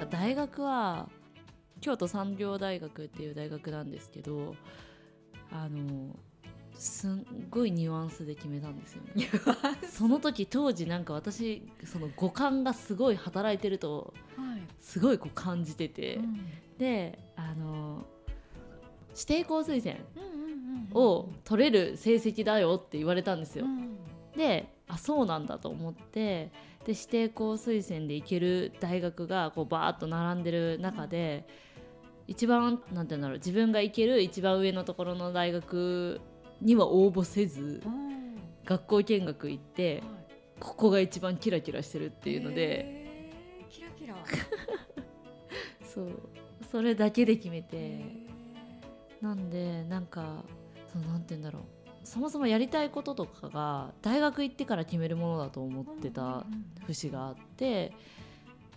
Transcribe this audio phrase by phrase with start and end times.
[0.00, 1.08] か大学は
[1.80, 4.54] 京都産業大学っていう大学なんですけど
[5.50, 6.16] あの
[6.74, 9.28] すんごいニュアンスで決めたんですよね。
[9.90, 14.60] その時当時なんか私その五感がすごい働いてるとはい。
[14.80, 16.40] すごいこう感じてて、うん。
[16.78, 18.06] であの
[19.10, 19.96] 指定校推薦
[20.94, 23.98] を取れる成績だよって言われたんですよ、うん。
[24.36, 26.50] であそうなんだと思って
[26.90, 31.46] で指定校推薦で行ける大学がこうバーッと並んでる中で
[32.26, 36.20] 一番なんて言うんだろう自分が行ける一番上のところの大学
[36.60, 38.10] には応募せずうん。
[38.64, 40.02] 学校見学行ってはい。
[40.58, 43.30] ここが一番キラキラしてるっていうので。
[43.70, 44.16] キラキラ。
[45.82, 46.20] そう。
[46.70, 48.04] それだけで決めへて
[49.20, 50.44] なんでなんか
[50.92, 51.62] そうなんて言うんだろう
[52.04, 57.92] そもそもやりたいこととかが大学行ってから決めるものだと思ってーたうん節があって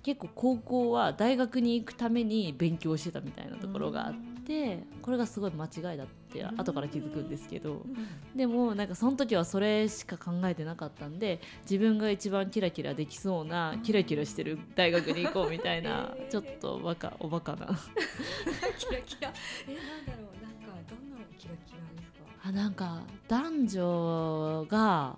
[0.03, 7.97] 結構高校は大学に行くために勉強してたみたいなところがあってこれがすごい間違いだって後から気づくんですけどうん。
[8.35, 17.67] でもなんかその時はそれしか考えてなかったんで自分が一番キラキラできそうなキラキラしてる大学に行こうみたいな ちょっとバカおバカな。
[18.77, 19.31] キラキラ。
[19.69, 20.43] えなんだろう。
[20.43, 20.53] なん
[20.83, 22.02] かどんなキラキラ？
[22.45, 25.17] あなんか男女が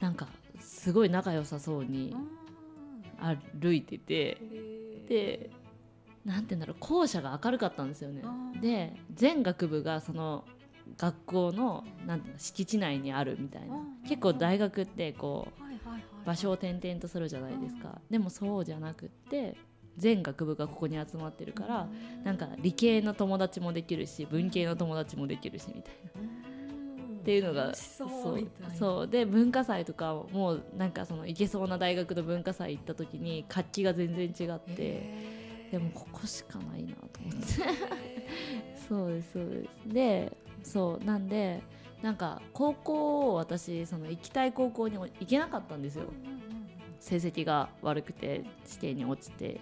[0.00, 0.26] なんか
[0.60, 2.16] すごい仲良さそうに
[3.60, 4.38] 歩いてて
[5.08, 5.50] で
[6.24, 8.22] なんて言うんだろう校舎が明るかったんですよね。
[8.60, 10.44] で全学部がその
[10.96, 13.76] 学校のなんていうの敷地内にあるみたいな。
[13.76, 18.00] うん結構大学ってこう場所を転々とするじゃないですか。
[18.10, 19.56] でもそうじゃなくって
[19.98, 21.88] 全学部がここに集まってるから
[22.24, 26.42] なんか理系の友達もできるし文系の友達もできるしみたいな。
[27.22, 35.14] っていうのがそうで文化祭とかもうなんかその行けそうな大学の文化祭行った時に活気が全然違って
[35.70, 37.46] でもここしかないなと思って。
[38.88, 39.94] そうですそうです。
[39.94, 41.62] でそうなんで
[42.02, 46.06] なんか高校を私その行きたい高校に行けなかったんですよ
[47.02, 49.60] 成績が悪くて試験に落ちて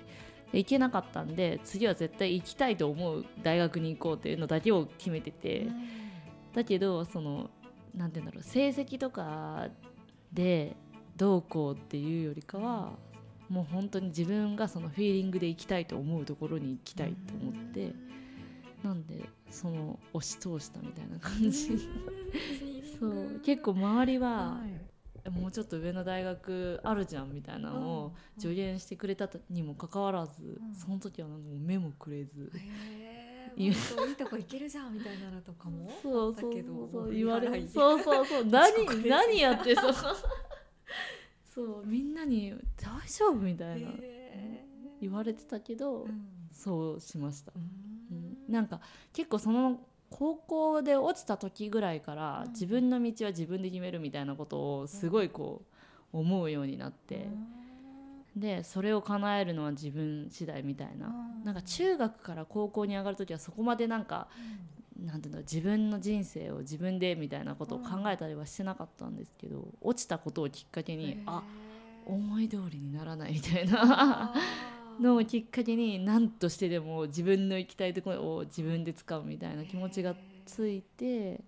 [0.53, 5.67] で行けなかったんで次は絶対行きたいと思う大学に行こうっていうのだけを決めてて。
[6.55, 7.51] だけどその
[7.95, 9.69] なんて言うんだろう成績とか
[10.33, 10.77] で
[11.17, 12.93] どうこうっていうよりかは
[13.49, 17.93] もう本当に自分がそのフィーリングで行きたいと思うところに行きたいと思って
[18.85, 21.79] なんでその押し通したみたいな感じ。
[22.99, 24.61] そう結構周りは
[25.29, 30.75] もうちょっと上の大学あるじゃんみたいなのを助言してくれたにもかかわらずん。
[30.75, 32.51] その時はなんかもう目もくれず。
[33.57, 33.73] いい
[34.17, 38.43] とこ行けるじゃんみたいなのとかもそうそうだけどそう言われそうそうそう。
[38.43, 39.93] 遅 何何やってそう。
[41.53, 43.89] そうみんなに「大丈夫?」みたいな。
[44.01, 44.21] へ
[45.01, 46.07] 言われてたけど、
[46.53, 47.53] そうしました、
[48.49, 48.81] なんか
[49.13, 52.53] 結構その高校で落ちた時ぐらいから、うん。
[52.53, 55.63] 自分の道は自分で決めるみたいなことをすごいこ
[56.13, 57.29] う思うようになって、
[58.37, 61.11] でそれを叶えるのは自分次第みたいな、う
[61.43, 61.45] ん。
[61.45, 64.29] なんか中学から高校に上がる時はそこまでなんか
[65.05, 71.43] なんていうの自分の人生を自分でみたいなことを考えたりはしてなかったんですけど、落ちたことをきっかけに、あ
[72.05, 74.35] 思い通りにならないみたいな
[75.01, 80.15] のをきっかけに何としてでも自分の行きたいところを自分で使うみたいな気持ちが
[80.47, 81.41] ついて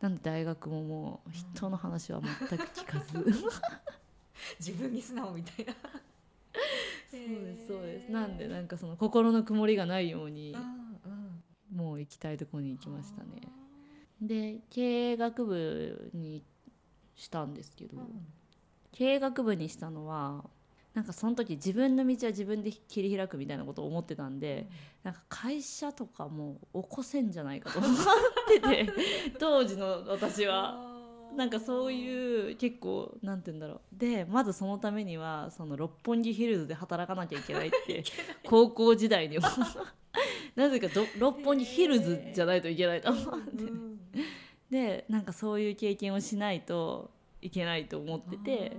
[0.00, 3.12] なんで大学ももう人の話は全く聞かず。
[3.12, 3.52] そ う
[4.58, 5.74] 自分に素直みたいな。
[7.12, 8.10] ですそうです。
[8.10, 10.54] なんでなんかその心の曇りがないように
[11.04, 13.42] うんもう行きたいところに行きましたね。
[14.20, 16.42] で経営学部に
[17.14, 17.98] したんですけど、
[18.92, 20.44] 経営学部にしたのは
[20.94, 24.68] なんかその時自分の道は自分で切り開くみたいなことを思ってたんで、
[25.02, 27.92] なんか会社とかも起こせんじゃないかと 思っ
[28.48, 28.92] てて
[29.38, 30.88] 当時の私は。
[31.36, 33.80] なんかそういう結構なんて言うんだろう。
[33.92, 38.02] でまずそのためにはその六本木ヒルズで働かなきゃいけないって
[38.44, 39.46] 高校時代にも
[40.56, 43.62] なぜかど六本木ヒルズじゃないといけないと思って。
[43.62, 44.00] うん
[44.70, 47.10] でなんかそういう経験をしないと
[47.42, 48.76] いけないと思ってて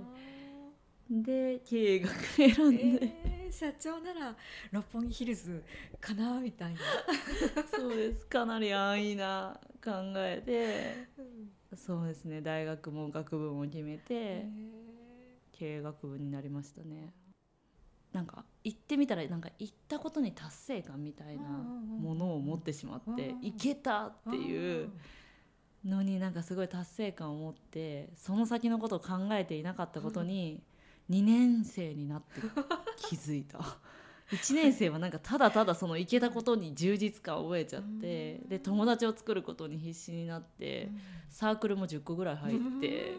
[1.20, 4.34] で経営学選んで、えー社長なら
[4.70, 5.62] 六本木ヒルズ
[6.00, 6.80] かなみたいな、
[7.76, 8.26] そうです。
[8.26, 11.08] かなり安易な考えで。
[11.76, 12.40] そうですね。
[12.40, 14.46] 大学も学部も決めて
[15.52, 17.12] 経営学部になりましたね。
[18.12, 23.40] なんか行ってみたらなんか行ったことに達成感みたいなものを持ってしまってうん。
[23.42, 24.90] 行けたっていう
[25.84, 30.62] のになんかすごい達成感を持ってその先のことを考えていなかったことに
[31.10, 32.40] 2年生になって
[32.96, 33.58] 気づいた。
[34.30, 40.88] 1年生はなんかただただその行けたことに充実感を覚えちゃってで友達を作ることに必死になって
[41.28, 43.12] サークルも10個ぐらい入って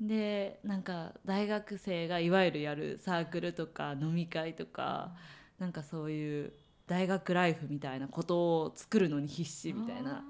[0.00, 5.14] でなんか大学生がいわゆるやるサークルとか飲み会とか
[5.60, 6.52] なんかそういう
[6.88, 10.24] 大学ライフみたいなことを作るのに必死みたいな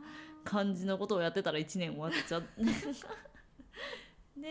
[0.45, 2.49] 感じのことをやってたら1年終わっちゃって
[4.37, 4.49] で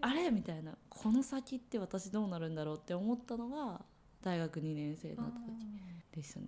[0.00, 0.30] あれ？
[0.30, 0.76] みたいな。
[0.88, 3.80] この先って私どうなるんだろうって思ったのが
[4.22, 6.46] 大学2年生だった時でしたね。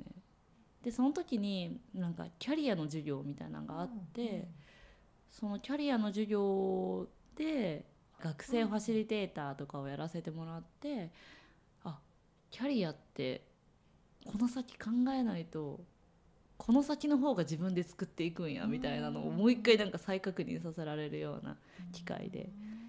[0.82, 4.46] でその時になんかキャリアの授業みたいなのがあって
[5.30, 7.84] そのキャリアの授業で
[8.20, 11.10] 学生ファシリテーターとかをやらせてもらって
[11.82, 11.98] あ
[12.50, 13.42] キャリアって
[14.24, 15.80] この先考えないと
[16.58, 21.56] この先の方が自分で作っていくんやみたいなのをもう一回なんか再確認させられるような
[21.92, 22.48] 機会で。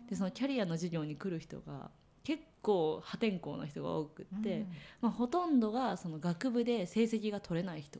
[0.10, 1.92] でそのキャリアの授業に来る人が
[2.24, 4.66] 結構破天荒な人が多くって、
[5.02, 8.00] まあ、ほとんどがその学部で成績が取れない人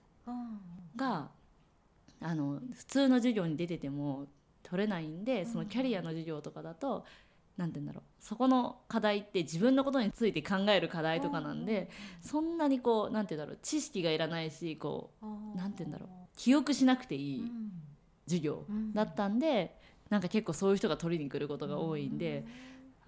[0.96, 1.30] が
[2.22, 4.28] あの普通の授業に出てても
[4.64, 7.06] 取れないんでそのキャリアの授業とかだと
[7.58, 8.04] 何て言うんだろう。
[8.20, 11.90] そこの課題って自分のことについて考える課題とかなんで
[12.22, 13.60] そんなにこう何て言うんだろう。
[13.62, 15.26] 知識がいらないしこう
[15.58, 16.10] 何て言うんだろう。
[16.36, 17.52] 記憶しなくていい
[18.26, 19.76] 授業だったんで
[20.10, 22.46] なんか結構そういう人が取りに来ることが多いんで。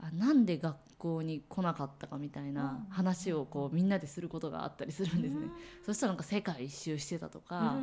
[0.02, 5.48] あなんで学校に来なかったかみたいな話をこうみんなですることがあったりするんですね、
[5.86, 7.76] そしたらなんか世界一周してたとか、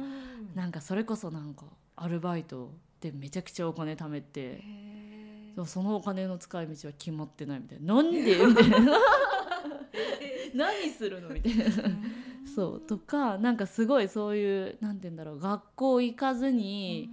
[0.55, 4.63] うなんかそれこそなんかアルバイトでめちゃくちゃお金貯めて
[5.65, 7.95] そのお金の使い道は決まってないみたいな。
[7.95, 8.21] なんで？
[8.21, 8.99] みたいな。
[10.55, 11.31] 何するの？
[11.31, 11.65] みたいな。
[12.55, 12.81] そう。
[12.81, 15.39] とかなんかすごいそういうなんて言うんだろう。
[15.39, 17.09] 学校行かずに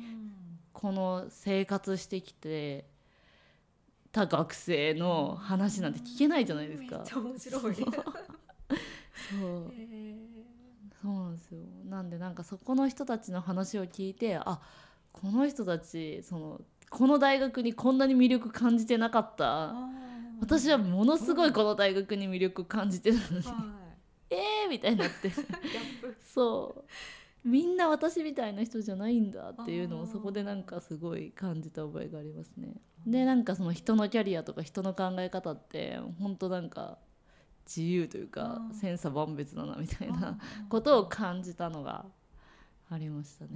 [0.73, 2.85] この生活してきて
[4.11, 7.03] た学生の話なんて聞けないじゃないですか。
[7.15, 7.75] 面白い。
[7.75, 7.89] そう。
[11.01, 11.59] そうなんですよ。
[11.89, 14.61] なんでなんかそこの人たちの話を聞いてあ
[15.11, 16.61] この人たちその
[16.93, 19.73] この大学にこんなに魅力感じてなかった。
[20.39, 23.45] 私はものすごいこの大学に魅力感じてたのに、
[24.29, 24.35] え
[24.65, 25.31] えみたいになって。
[26.23, 27.49] そう。
[27.49, 32.75] みんな私みたいな人じゃないんだっていうのをそこでなんかすごい感じた覚えがありますね。
[33.07, 36.99] でなんかその人のキャリアとか人の考え方って本当なんか
[37.65, 40.37] 自由というか千差万別だなみたいな
[40.69, 42.05] ことを感じたのが
[42.89, 43.51] ありましたね。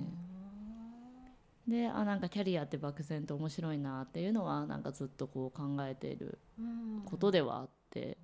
[1.67, 6.39] であなんかキャリアって漠然と面白いなっていうのはなんかずっとこう考えている
[7.05, 8.15] ことではあって、っ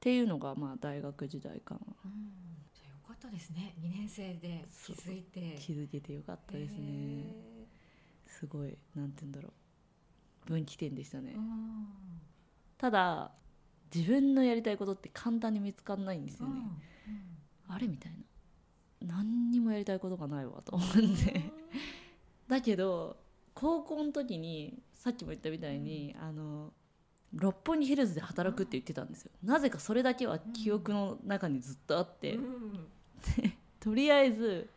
[0.00, 1.80] ていうのがまあ大学時代かな。
[1.80, 1.86] よ
[3.08, 3.74] かったですね。
[3.80, 5.56] 2年生で気づいて。
[5.58, 7.34] 気づけてよかったですね。
[8.26, 9.48] すごいなんて言うんだろ
[10.46, 10.48] う。
[10.48, 11.34] 分岐点でしたね。
[12.76, 13.32] ただ
[13.94, 16.58] 自分のやりたいことって簡単に見つかんないんですよね、うん。
[16.58, 18.18] うん、あれみたいな。
[19.00, 21.52] 何にもやりたいことがないわと思って
[22.48, 23.16] だけど
[23.54, 26.72] 高校の時にさっきも言ったみたいに、あの
[27.32, 29.30] 六本木ヒルズで働くって言ってたんですよ。
[29.44, 32.38] なぜかそれだけは記憶の中にずっとあって、
[33.80, 34.68] とりあえず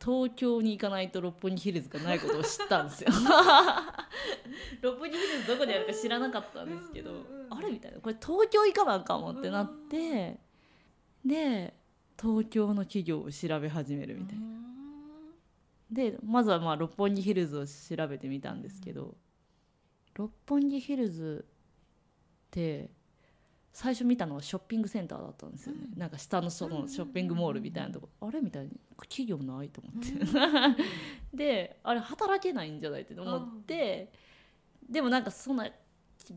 [0.00, 3.10] 東京に行かないと六本木ヒルズがないことを知ったんですよ。
[4.82, 8.00] 六本木ヒルズどこにあるか知らなかったんですけど、あれみたいな。
[8.00, 10.38] これ東京行かなあかんもってなって
[11.24, 11.74] で
[12.20, 14.46] 東京の企業を調べ始めるみたいな。
[15.90, 19.14] でまずはまあ六本木ヒルズを調べてみたんですけど、
[20.14, 22.90] 六本木ヒルズって
[23.72, 28.70] 最初見たのはショッピングセンターだったんですよね、うん、なんか下のそのショッピングモールみたいなとこ、あれみたいに
[29.08, 30.76] 企業ないと思って、
[31.32, 34.12] であれ働けないんじゃないって思って、
[34.90, 35.70] でもなんかそんな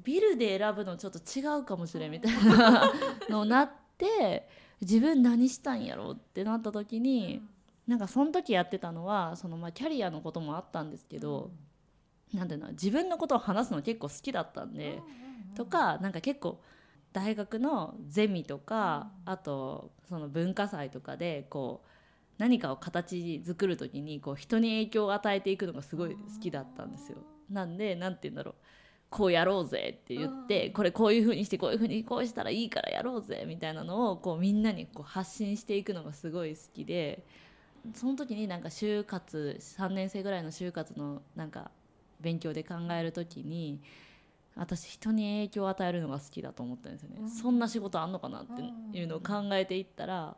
[0.04, 2.12] ビルで選ぶのちょっと違うかもしれん。
[2.12, 2.94] みたいな
[3.30, 4.48] のなって
[4.80, 7.42] 自分何したんやろうってなった時に、
[7.92, 11.52] なんかその時やってたのはそのまあキャリアのこともあったんですけど、
[12.34, 15.02] うん、なんていうの自分のことを話すの結構好きだったんで、
[15.56, 16.62] とかなんか結構
[17.12, 21.90] 大学のゼミとか、あとその文化祭とかでこう
[22.38, 27.18] 何かを形作る時にこう人に影響を与えていくのがすごい好きだったんですよ。
[27.50, 28.56] なんで何て言うんだろう
[29.10, 37.26] こうやろうぜって言ってこれこういう風にしてこういう風にこうしたらいいからやろうぜみたいなのをこうみんなにこう発信していくのがすごい好きで
[37.94, 41.72] その時になんか就活3年生ぐらいの就活のなんか
[42.20, 43.82] 勉強で考える時に
[44.56, 50.36] 私人に影響を与えるのが好きだと思ったんですよね、うん、そんな仕事あんのかなっていうのを考えていったら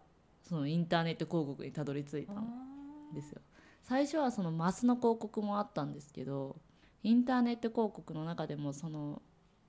[0.48, 3.42] そのインターネット広告にたどり着いたんですよ。
[3.82, 6.56] 最初はそのマスの広告もあったんですけど
[7.02, 9.22] インターネット広告の中でもその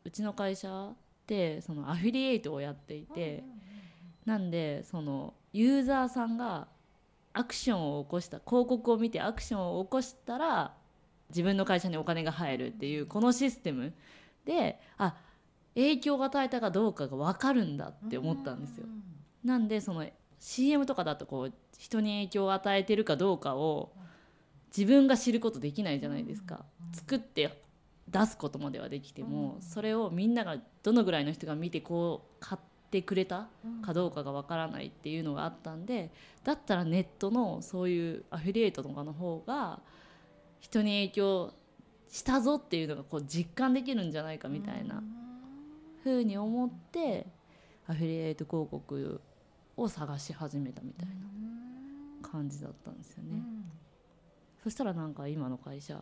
[0.04, 0.94] うちの会社っ
[1.26, 3.42] てそのアフィリエイトをやっていて、
[4.24, 6.68] なんでそのユーザーさんが
[7.34, 10.72] アクションを起こした広告を見てアクションを起こしたら
[11.28, 13.92] 自分の会社にお金が入るっていうこのシステム
[14.44, 15.16] であ
[15.74, 18.86] 影響を与えたかどうかが分かるんだって思ったんですよ。
[19.44, 20.06] なんでその
[20.38, 23.92] CM とかだとこう人に影響を与えてるかどうかを
[24.76, 26.64] 自分が知ることできないじゃないですか。
[26.92, 27.60] 作って
[28.08, 33.48] 出すことまではできてもそれをみんながどのぐらいの人が見てこう買ってくれた
[33.84, 36.10] かどうかがわからないっていうのがあったんで
[36.44, 39.80] だったらネットのそういうアフィリエイトとかの方が
[40.60, 41.52] 人に影響
[42.08, 45.02] したぞっていうのがこう実感できるんじゃないかみたいな
[46.04, 47.26] ふうに思って
[47.88, 49.20] アフィリエイト広告
[49.76, 51.14] を探し始めたみたいな
[52.28, 53.42] 感じだったんですよね。
[54.62, 55.98] そしたらなんか今の会社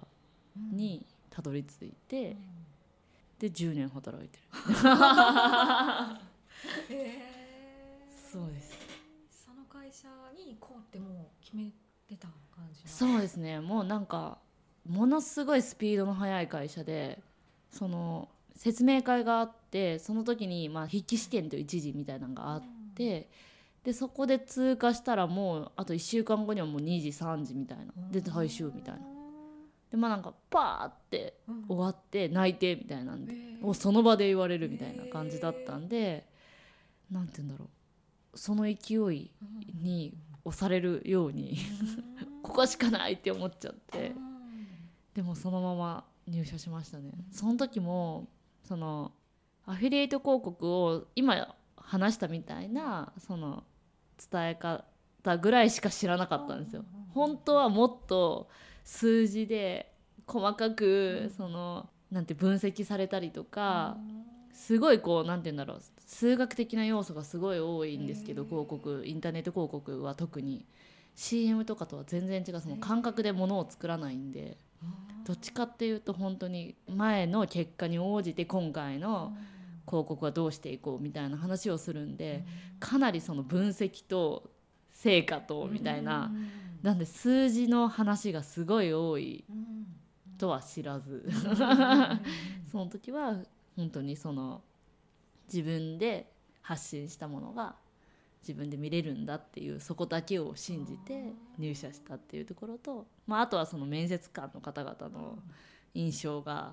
[0.70, 2.36] にたどり着いて、
[3.38, 4.44] で10年働いてる
[8.32, 8.78] そうです。
[9.46, 11.70] その会社に行こうってもう決め
[12.08, 13.60] てた感じそうですね。
[13.60, 14.38] もうなんか
[14.88, 17.20] ものすごいスピードの速い会社で
[17.70, 22.62] その説明会があってその時にまあ筆記試験と一時みたいなのがあっ
[22.94, 23.28] て、
[23.84, 29.00] でそこで通過したらもうあと1週間後にはもう2時3時みたいなで最終みたいな。
[29.90, 31.34] でまあなんかパーって
[31.68, 36.26] 終わって泣いてみたいなんで、をその場で言われるみたいな感じだったんで
[37.12, 38.38] 何て言うんだろう。
[38.38, 39.30] その勢い
[39.82, 41.58] に押されるように
[42.42, 44.12] ここしかないって思っちゃって。
[45.14, 47.12] でもそのまま入社しましたね。
[47.30, 48.28] その時も
[48.64, 49.12] その
[49.66, 53.64] アフィリエイト広告を今話したみたいなその
[54.30, 56.84] 伝え方ぐらいしか知らなかったんですよ。
[57.10, 58.48] 本当はもっと
[58.84, 59.92] 数字で
[60.26, 63.98] 細かくそのなんて分析されたりとか
[64.52, 70.66] すごいこうなんて言うんだろう数学的な要素がすごい多いんですけど広告インターネット広告は特に。
[71.14, 72.60] CM とかとは全然違う。
[72.60, 74.56] その感覚で物を作らないんで
[75.26, 79.34] どっちかっていうと本当に前の結果に応じて今回の
[79.86, 82.44] 広告はどうしていこうみたいな話をするんで
[82.80, 84.50] かなりその分析と
[84.90, 86.32] 成果とみたいな
[86.82, 89.44] なんで数字の話がすごい多い
[90.38, 91.28] とは知らず。
[92.70, 93.36] その時は
[93.76, 94.62] 本当にその
[95.46, 96.30] 自分で
[96.60, 97.74] 発信したものが
[98.42, 105.38] 自分で見れるんだっていうそこだけを信じて入社したっていうところと、まあ、あとはその面接官の方々の
[105.94, 106.72] 印象が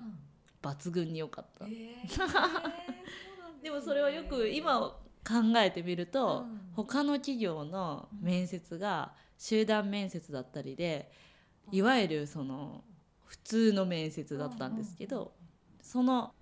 [0.61, 1.65] 抜群に良かった、
[3.61, 4.79] でもそれはよく今
[5.23, 11.11] 考えてみると、他の企業の面接が集団面接だったりで
[11.71, 12.83] いわゆるその
[13.25, 15.33] 普通の面接だったんですけど、
[15.81, 16.33] その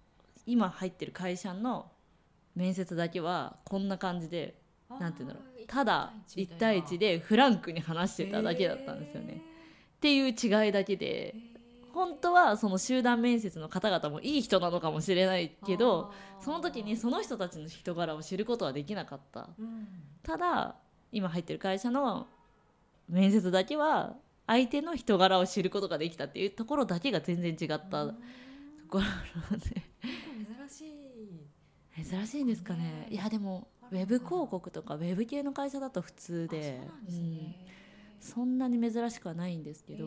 [0.45, 1.91] 今入ってる会社の
[2.57, 4.55] 面接だけはこんな感じで
[4.89, 5.67] なんて言うんだろう。
[5.67, 9.41] ただ1対1でフランクに話してただけだったんですよね。
[9.97, 11.35] っていう違いだけで
[11.93, 19.49] 本当はその集団面接の方々もいい人なのかもしれないけどその時にその人たちの人柄を知ることはできなかった。
[20.23, 20.75] ただ
[21.11, 22.27] 今入ってる会社の
[23.07, 24.15] 面接だけは
[24.47, 28.13] 相手の人柄を知ることができたっていうところだけが全然違ったと
[28.89, 29.09] ころな
[29.51, 29.83] ので
[32.03, 33.07] 珍しいんですかね。
[33.09, 36.81] いやでもウェブ広告とかウェブ系の会社だと普通で
[38.19, 40.05] そんなに珍しくはないんですけど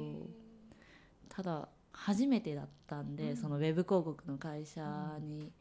[1.28, 5.52] ただ初めてだったんで、そのウェブ広告の会社に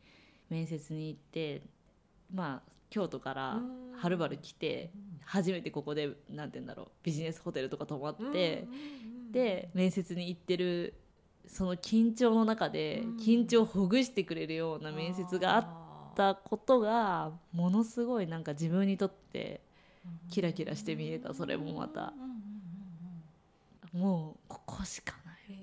[0.50, 1.64] 面接に行って
[2.34, 3.62] まあ京都から
[3.98, 4.92] はるばる来て
[5.26, 8.68] 初めてここで何て言うんだろうビジネスホテルとか泊まって
[9.32, 10.96] で面接に行ってる
[11.48, 15.68] その緊張の中で緊張をほぐしてくれるような面接があっ
[16.16, 19.62] たことがものすごいなんか自分にとって
[20.30, 22.14] キラキラして見えたそれもまた。
[23.94, 25.58] もうここしかない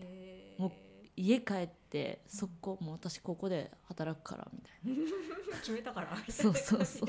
[0.58, 0.72] もう
[1.16, 5.58] 家帰って速攻もう私ここで働くからみたいな。
[5.58, 6.16] 決めたから。
[6.28, 7.08] そうそうそう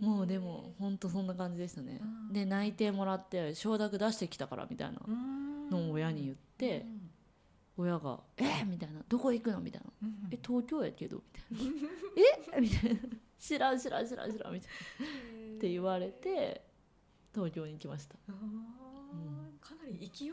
[0.00, 2.00] もうでも本当そんな感じでしたね。
[2.30, 5.00] で内定もらって承諾出してきたからみたいな
[5.70, 6.86] のを親に言って
[7.76, 11.88] 親が「えみたいな「どこ行くの?」みたいな「え東京やけど」みたいな
[12.56, 13.00] 「えみたいな
[13.38, 15.56] 「知らん知らん知らん知らん」みたいな。
[15.56, 16.64] って言われて
[17.32, 20.30] 東京に行きました、うん、かなり勢い。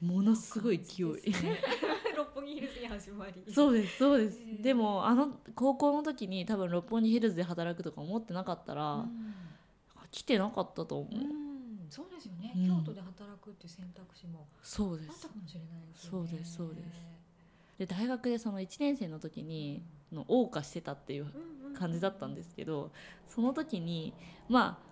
[0.00, 1.06] ものすごい勢い、
[2.16, 3.52] 六本木ヒルズに始まり。
[3.52, 9.34] そうですそうです、えー、でもあの高校の時に多分六本木ヒルズで働くとか思ってなかったら、うん、
[10.12, 11.47] 来てなかったと思う、うん、
[11.90, 15.10] そうですよね、うん、京都で働くっていう選択肢もそうです。
[15.10, 16.10] あったかもしれないですね。
[16.10, 17.18] そうですそうです。
[17.78, 21.26] で大学でその1年生の時にの謳歌してたっていう
[21.78, 22.90] 感じだったんですけど
[23.26, 24.12] その時に
[24.48, 24.88] まあ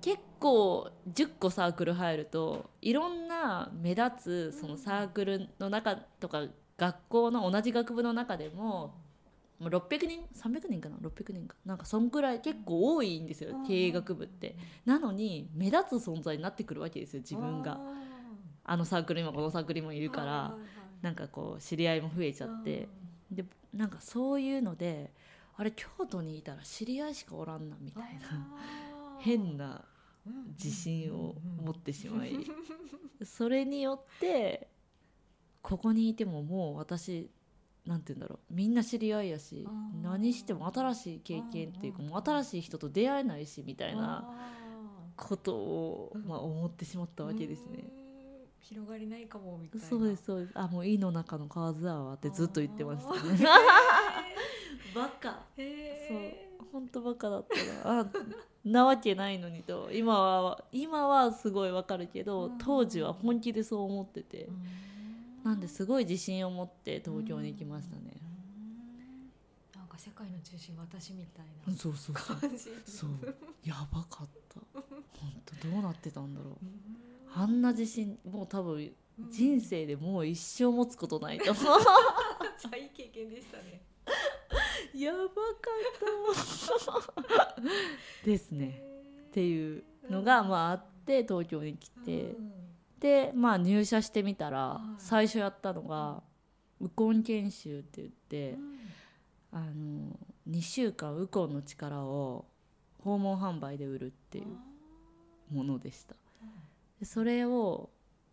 [0.00, 6.46] 結構10個サークル入るといろんな目立つそのサークルの中とか
[6.78, 8.94] 学校の同じ学部の中でも
[9.60, 11.54] もう600人300人かな？600人か。
[11.64, 14.56] なんかそんくらい結構多いんですよ経営学部って。
[14.86, 17.78] なのに目立つ存在になってくるわけですよ自分が。
[18.64, 20.56] あのサークルにもこのサークルにもいるから。
[21.02, 22.88] なんかこう知り合いも増えちゃって。
[23.30, 25.12] でなんかそういうので
[25.56, 28.46] あれ京都にいたら知り合いしかおらんなみたいな。
[29.20, 29.84] 変な
[30.62, 32.36] 自信を持ってしまい。
[33.22, 34.68] それによって
[35.62, 37.30] ここにいてももう私
[37.86, 38.54] なんて言うんだろう。
[38.54, 39.66] みんな知り合いやし
[40.02, 44.28] 何しても新しい経験っていうかもう新しい人と出会えないしみたいな
[45.16, 47.84] ことをまあ思ってしまったわけですね。
[48.60, 49.86] 広がりないかもみたいな。
[49.86, 50.52] そうですそうです。
[50.54, 53.44] あもう井の中の蛙だわってずっと言ってましたね。
[54.94, 55.46] バカ。
[55.56, 56.60] そう。
[56.72, 57.46] 本当バカだっ
[57.82, 58.00] たな。
[58.00, 58.06] あ
[58.64, 59.90] なわけないのにと。
[59.92, 64.48] 今は今はすごいわかるけど当時は本気でそう思ってて
[65.44, 68.12] なんですごい自信を持って東京に行きましたね。
[69.74, 72.16] なんか世界の中心私みたいなそうそう
[72.84, 73.10] そう。
[73.64, 74.60] やばかった。
[74.74, 76.54] 本当どうなってたんだろう。
[77.34, 78.92] あんな自信もう多分
[79.30, 82.76] 人生でもう一生持つことないと思う。
[82.76, 83.82] いい経験でしたね
[84.94, 85.32] やばか
[87.56, 87.62] った。
[88.24, 88.82] ですね。
[89.28, 92.36] っていうのがまああって東京に来て
[93.00, 96.22] でまあ入社してみたら最初やったのが
[96.80, 98.58] ウコン研修って言って
[99.52, 100.16] あの
[100.48, 102.44] 2週間ウコンの力を
[103.02, 106.14] 訪問販売で売るっていうものでした。
[106.98, 107.90] でそれを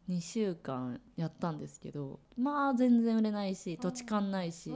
[0.10, 4.74] 2週間やったんですけどまあ全然売れないし土地勘ないし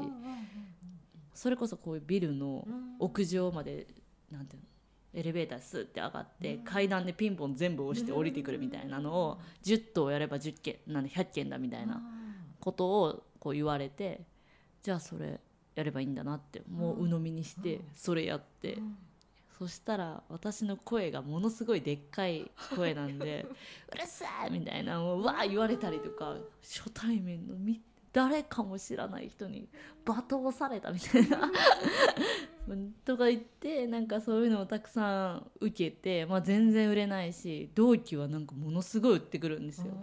[1.34, 2.67] それこそこういうビルの
[2.99, 3.88] 屋上まで
[4.30, 4.67] なんていうの
[5.13, 12.02] エレベータースーって上がって階段でピンポン全部押して降りてくるみたいなのを10棟やれば10件なんで100件だみたいな
[12.60, 14.21] ことをこう言われて
[14.82, 15.39] じゃあそれ
[15.76, 18.78] やればいいんだなってもう鵜呑みにしてそれやって。
[19.62, 23.19] そしたら私の声がものすごいでっかい声なん。
[23.19, 23.45] で
[23.93, 27.80] 「うるさい!」みたいなもうわー言われたりとか初対面のみ
[28.13, 29.67] 誰かも知らない人に
[30.06, 31.50] 罵倒されたみたいな。
[33.06, 39.93] とか言ってなんかそういうのをたくさん受けて、まあ、全然売れないし同期はなんかものすごい売ってくるんですよ。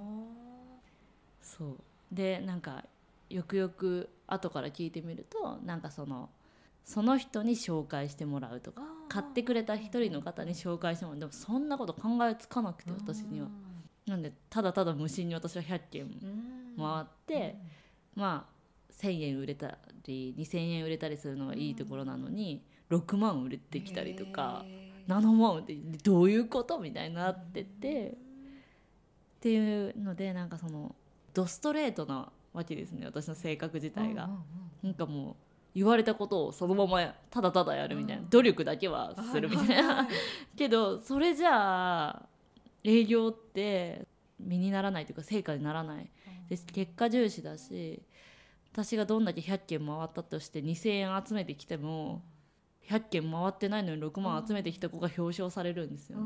[1.41, 1.77] そう。
[2.13, 2.85] でなんか
[3.31, 6.31] よくよく後から聞いてみるとなんかその
[6.85, 11.21] その人に紹介してもらうとか買ってくれた一人の方に紹介してもらう。
[11.21, 13.49] でもそんなこと考えつかなくて私には。
[14.07, 16.09] なんでただただ無心に私は100件
[16.79, 17.59] 回って、
[18.19, 24.65] まあ1,000円売れたり2,000円売れたりするのがいいところなのに6万売れてきたりとか
[25.07, 28.15] 7万売れてどういうことみたいになっててっ
[29.41, 30.97] ていうのでなんかその
[31.33, 34.29] ドストレートなわけですね私の性格自体が。
[34.83, 35.37] なんかもう
[35.75, 40.09] 言われたことをそのままただただやるみたいな、努力だけはするみたいな、
[40.57, 42.27] けどそれじゃあ
[42.83, 44.07] 営業って
[44.41, 46.11] 身にならないというか成果にならない
[46.49, 48.03] で結果重視だし
[48.73, 52.23] 私がどんだけ100件回ったとして2,000円集めてきても
[52.89, 56.25] 100件回ってないのに6万集めてきた子が表彰されるんですよね。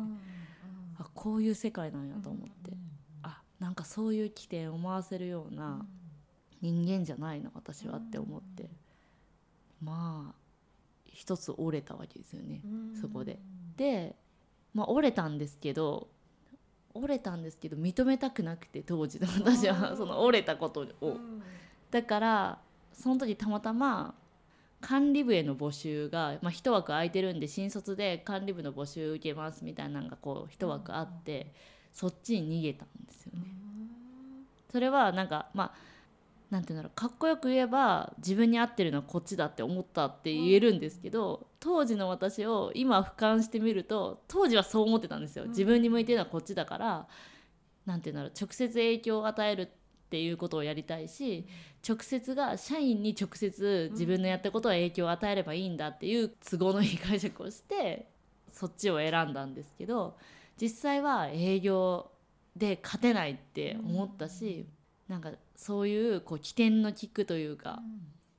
[0.98, 2.76] あこういう世界なんやと思って、
[3.22, 5.84] あなんかそういう起点を回せるような
[6.60, 8.70] 人間じゃないの私はって思って、
[9.80, 10.34] まあ
[11.04, 12.62] 一つ折れたわけですよね、
[13.00, 13.40] そこで。
[13.76, 14.14] で、
[14.72, 16.08] まあ、折れたんですけど
[16.94, 21.16] 折れたんですけど認めたくなくて当時の私はその折れたことを。
[21.90, 22.58] だから
[22.92, 24.14] その時たまたま
[24.80, 31.52] 管理部への募集が、まあ、一枠空いてるんで新卒で管理部の募集受けますみたいなのがこう一枠あって、
[31.92, 33.46] そっちに逃げたんですよね。
[34.70, 35.91] それはなんかまあ
[36.52, 45.46] なんていうんだろうかっこよく言えば自分に合ってるのはこっちだって思ったって言えるんですけど、当時の私を今俯瞰してみると当時はそう思ってたんですよ。
[45.46, 47.08] 自分に向いてるのはこっちだから
[47.86, 49.68] なんていうんだろう直接影響を与えるっ
[50.10, 51.46] ていうことをやりたいし
[51.88, 58.10] 直接が社員に直接自分のやったことは影響を与えればいいんだっていう都合のいい解釈をして
[58.52, 60.18] そっちを選んだんですけど
[60.60, 62.10] 実際は営業
[62.54, 64.66] で勝てないって思ったし、
[65.12, 67.82] なんかそういうこう起点の利くというか、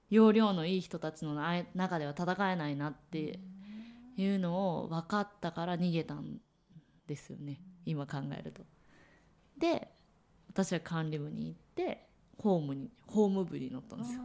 [0.10, 3.40] 容量のいい人たちのな中では戦えないなって
[4.18, 6.40] いうのを分かったから逃げたん
[7.06, 8.64] ですよね今考えると。
[9.60, 9.88] で
[10.50, 12.08] 私は管理部に行って
[12.40, 14.22] ホームにホーム部に乗ったんですよ。